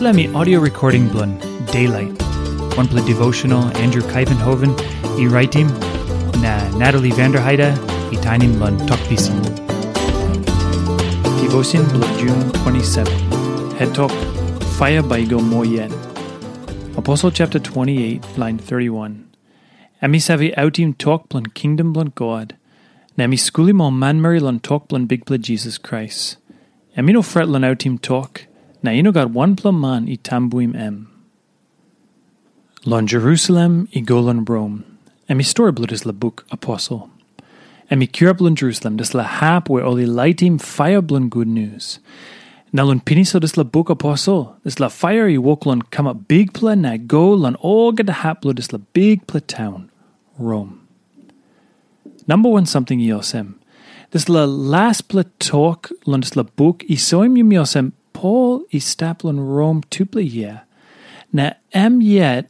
[0.00, 1.38] Me audio recording blun
[1.70, 2.20] Daylight.
[2.76, 4.72] One play devotional Andrew Kuyvenhoven,
[5.18, 5.68] e writing
[6.42, 7.72] na Natalie Vanderheide,
[8.12, 9.40] e tiny blun talkpisin.
[11.40, 13.06] Devotion blun June 27.
[13.76, 14.10] Head talk
[14.76, 15.92] Fire by Go Moyen.
[16.98, 19.30] Apostle chapter 28, line 31.
[20.02, 22.56] Emi savi outim talk blun kingdom blun God.
[23.16, 26.36] Na mi skuli mo man Mary lun talk blun big blun Jesus Christ.
[26.96, 28.46] Emi no fret lun outim talk.
[28.84, 28.90] Na
[29.56, 31.08] plum man i tambuim em.
[32.84, 34.84] Lon Jerusalem i golon Rome.
[35.26, 37.08] Emi story blood is la book apostle.
[37.90, 41.98] Emi cure blun Jerusalem des la hap where oli lightim fire blun good news.
[42.74, 44.54] Na lun piniso des la book apostle.
[44.64, 48.04] Des la fire i wok lun come up big pla na go lun all get
[48.04, 49.90] the hap blood des la big pla town.
[50.38, 50.86] Rome.
[52.26, 53.54] Number one something yosem.
[54.10, 57.50] Des la last pla talk lun des la book i soim yum
[58.14, 60.54] Paul i staplon Rome tuple ye.
[61.32, 62.48] Na em yet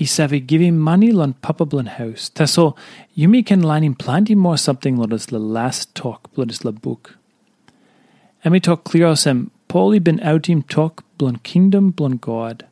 [0.00, 2.30] i save giving money lon papa blon house.
[2.30, 2.74] Ta so
[3.14, 7.16] yumi can lining plenty more something lodas la last talk blodas la book.
[8.44, 12.64] Emi talk clear osem Paul i been outim talk blon kingdom blon God.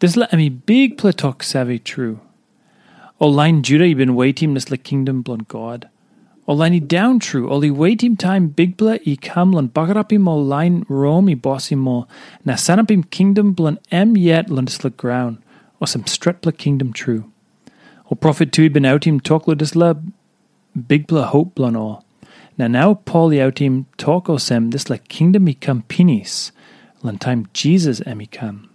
[0.00, 2.20] This la emi big pla talk save true.
[3.20, 5.88] O line Judah i been waiting this la kingdom blon God.
[6.48, 10.84] O line down true, oli waitim time big bla i kam lan bagarapim mo line
[10.88, 12.06] Rome i bossi mo,
[12.44, 15.38] na sanapim kingdom blan em yet lan ground,
[15.80, 17.24] o some stret bla kingdom true.
[18.10, 19.20] O prophet tui ben outim
[20.86, 22.04] big bla hope blan all.
[22.56, 23.86] Na now Paul i outim
[24.40, 26.52] sem this la kingdom i kam pinis,
[27.02, 28.70] lan time Jesus em i kam.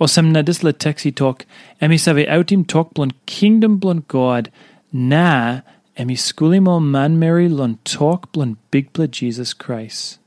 [0.00, 1.46] O sem na dis la texi talk,
[1.82, 4.52] emi save outim talk blan kingdom blan God,
[4.92, 5.62] na
[5.96, 10.18] emi skulimo man Mary lon talk blon big blood Jesus Christ.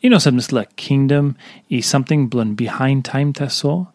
[0.00, 1.36] You know something like kingdom
[1.70, 3.88] i something blon behind time taso?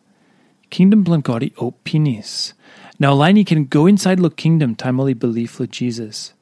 [0.71, 2.53] Kingdom blon God i opinis.
[2.99, 6.33] Now Lini can go inside lo kingdom time only belief lo Jesus.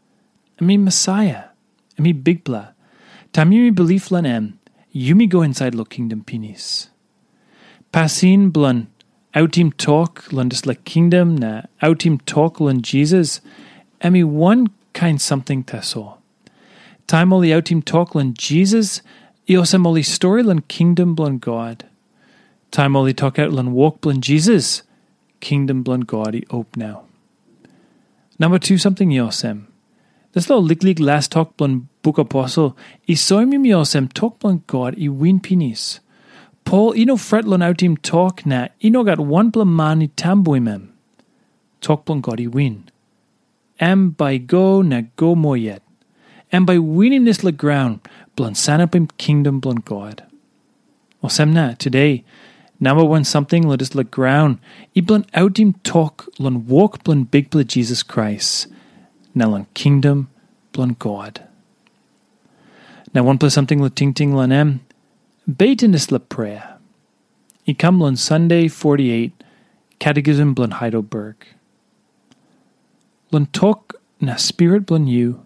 [0.59, 1.43] I mean Messiah.
[1.97, 2.69] I mean big bla.
[3.33, 4.59] Time you belief lan em,
[4.91, 6.89] you me go inside lo kingdom pinis.
[7.91, 8.87] Pasin blon
[9.35, 13.41] outim talk lon dis la kingdom na outim talk lon Jesus.
[14.01, 16.17] Emi one kind something taso.
[17.07, 19.01] Time oli outim talk lan Jesus,
[19.47, 21.85] iosem story lan kingdom blan God.
[22.71, 24.83] Time oli talk out lan walk blan Jesus,
[25.41, 27.03] kingdom blan God i op now.
[28.37, 29.65] Number two something iosem.
[30.33, 32.77] This lo lig last talk blan book apostle,
[33.07, 35.99] i soim yum iosem talk blan God i win pinis.
[36.63, 40.89] Paul ino fret lan outim talk na, ino got one blan man i tambuimem.
[41.81, 42.89] Talk blan God i win
[43.79, 45.81] am by go na go moyet,
[46.51, 47.99] and by winning this le ground,
[48.35, 50.23] blan sanapim kingdom blan God.
[51.23, 52.23] O semna, today,
[52.79, 54.59] number one something let us le ground,
[54.95, 58.67] i blan outim talk lan walk blan big bla Jesus Christ,
[59.35, 60.29] na lan kingdom
[60.71, 61.43] blan God.
[63.13, 64.81] Now one plus something le ting ting lan em,
[65.47, 66.77] bait in this la prayer.
[67.67, 69.31] I come lan Sunday 48,
[69.99, 71.35] Catechism blan Heidelberg.
[73.31, 75.45] Lun talk na spirit blun you.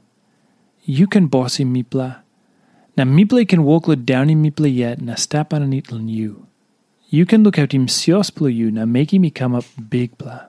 [0.85, 2.21] You can bossy mipla.
[2.95, 6.47] Na miple can walk lo down in miple yet na step on it lun you.
[7.09, 10.47] You can look out him sios blu you na make him come up big bla.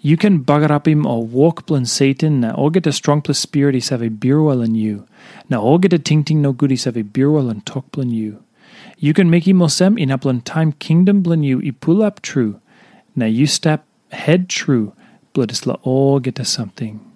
[0.00, 3.38] You can bugger up him or walk blun Satan na all get a strong plus
[3.38, 5.06] spirit is have a birwell in you.
[5.50, 8.42] Na all get a ting ting no goodies have a birwell and talk blun you.
[8.96, 12.62] You can make him osem in upland time kingdom blun you i pull up true.
[13.14, 14.94] Na you step head true
[15.36, 17.15] blood is la all get to something.